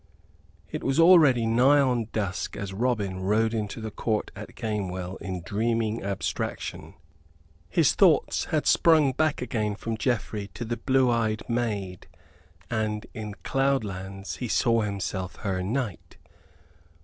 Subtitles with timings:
[0.71, 5.43] It was already nigh on dusk as Robin rode into the court at Gamewell in
[5.43, 6.95] dreaming abstraction.
[7.69, 12.07] His thoughts had sprung back again from Geoffrey to the blue eyed maid:
[12.67, 16.17] and in cloudlands he saw himself her knight.